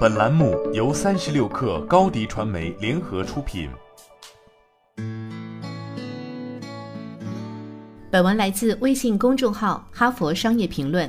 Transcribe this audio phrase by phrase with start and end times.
[0.00, 3.68] 本栏目由三十六氪高低传媒联合出品。
[8.10, 11.08] 本文来自微信公众号《哈佛商业评论》。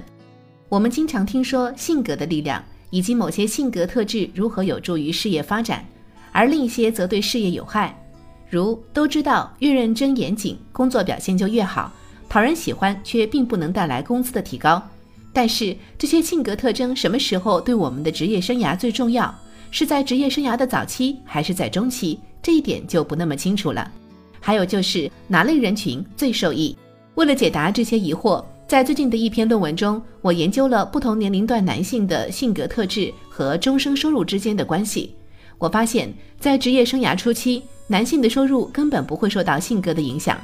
[0.69, 5.85] 我们经常听说性格的力量，以及某些性格特质如何有助于事业发展，
[6.31, 7.95] 而另一些则对事业有害。
[8.49, 11.91] 如都知道越认真严谨，工作表现就越好，
[12.27, 14.81] 讨人喜欢却并不能带来工资的提高。
[15.33, 19.33] 但是这些性格特征什么时候对我们的职业生涯最重要？
[19.71, 22.19] 是在职业生涯的早期，还是在中期？
[22.43, 23.91] 这一点就不那么清楚了。
[24.39, 26.77] 还有就是哪类人群最受益？
[27.15, 35.15] 为了解答这些疑惑，在最近的一篇论文中，我研究了不同年龄段男性的性格特质和终生收入之间的关系。
[35.57, 40.39] 我发现，在职业生涯初期，男性的收入根本不会受到性格的影响，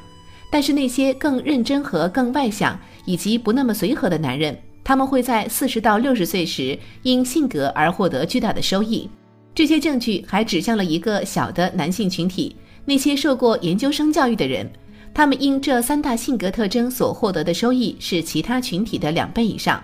[0.52, 4.58] 但是那些更认真和更外向以及不那么随和的男人，
[4.90, 9.08] 他们会在四十到六十岁时因性格而获得巨大的收益。
[9.54, 14.68] 这些证据还指向了一个小的男性群体：那些受过研究生教育的人。
[15.14, 19.80] 他们因这三大性格特征所获得的收益是其他群体的两倍以上。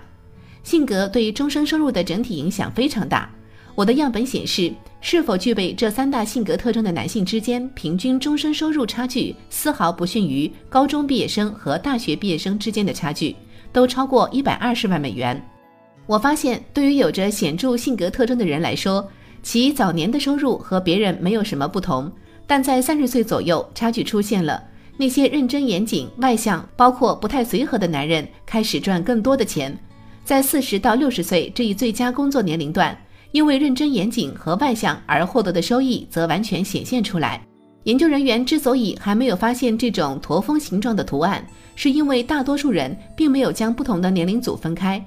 [0.64, 3.32] 性格对终身收入的整体影响非常大。
[3.76, 13.36] 我的样本显示，是否具备这三大性格特征的男性之间，平均终身收入差距丝毫不逊于高中毕业生和大学毕业生之间的差距，
[13.76, 15.38] 都超过一百二十万美元。
[16.06, 19.06] 我发现，对于有着显著性格特征的人来说，
[19.42, 22.10] 其早年的收入和别人没有什么不同，
[22.46, 24.64] 但在三十岁左右，差距出现了。
[24.96, 29.78] 那些认真严谨、外向，包括不太随和的男人，开始赚更多的钱。
[30.24, 32.98] 在四十到六十岁这一最佳工作年龄段，
[33.32, 37.46] 因为认真严谨和外向而获得的收益则完全显现出来。
[37.86, 45.00] 研究人员之所以还没有发现这种驼峰形状的图案，是因为大多数人并没有将不同的年龄组分开。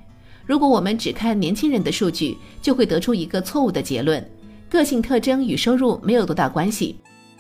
[0.45, 4.25] 如果我们只看年轻人的数据，就会得出一个错误的结论：
[4.69, 6.95] 个性特征与收入没有多大关系。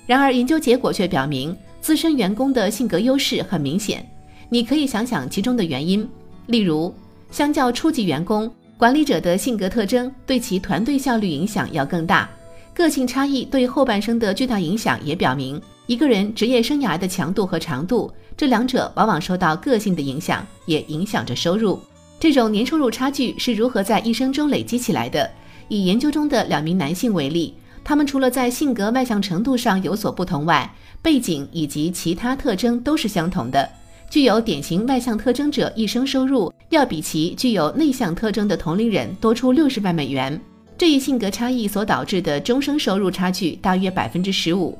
[0.05, 1.55] 然而，研究结果却表明。
[1.79, 4.05] 资深员工的性格优势很明显，
[4.49, 6.05] 你可以想想其中的原因。
[6.47, 6.93] 例如，
[7.31, 12.29] 相较初级员工，管理者的性格特征对其团队效率影响要更大。
[12.79, 21.77] 个性差异对后半生的巨大影响也表明，一个人职业生涯的强度和长度，这两者往往受到个性的影响，也影响着收入。
[22.21, 25.29] 这种年收入差距是如何在一生中累积起来的？
[25.67, 27.53] 以研究中的两名男性为例。
[27.83, 33.69] 他们除了在性格外向程度上有所不同外，背景以及其他特征都是相同的。
[34.09, 40.39] 具有典型外向特征者一生收入要比其具有内向特征的同龄人多出六十万美元。
[40.79, 44.77] 这一性格差异所导致的终生收入差距大约百分之十五。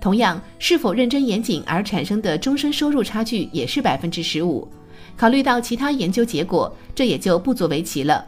[0.00, 4.66] 同样，是否认真严谨而产生的终身收入差距也是百分之十五。
[5.14, 8.24] 考虑到其他研究结果，这也就不足为奇了。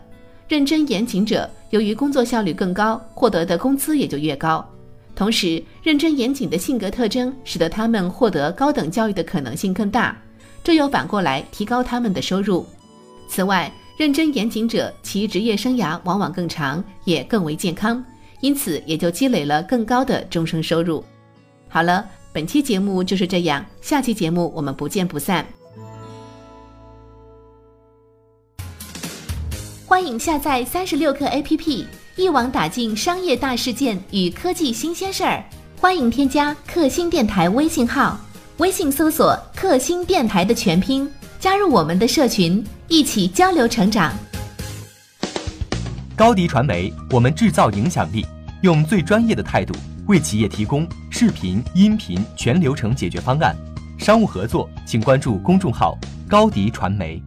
[0.49, 4.63] 认真严谨者由于工作效率更高，获得的工资也就越高。
[5.17, 10.15] 同时，认真严谨的性格特征使得他们获得高等教育的可能性更大，
[10.63, 12.67] 这又反过来提高他们的收入。
[13.27, 18.05] 此外，认真严谨者其职业生涯往往更长，也更为健康，
[18.41, 21.05] 因此也就积累了更高的终生收入。
[21.69, 25.47] 好了，本期节目就是这样，下期节目我们不见不散。
[29.87, 35.45] 欢迎下载三十六课 APP，一网打尽商业大事件与科技新鲜事儿。
[35.81, 38.19] 欢迎添加克星电台微信号，
[38.57, 41.09] 微信搜索“克星电台”的全拼，
[41.45, 44.11] 加入我们的社群，一起交流成长。
[46.17, 48.27] 高迪传媒，我们制造影响力，
[48.63, 49.75] 用最专业的态度
[50.07, 53.55] 为企业提供视频、音频全流程解决方案。
[53.99, 57.23] 商务合作，请关注公众号“高迪传媒”。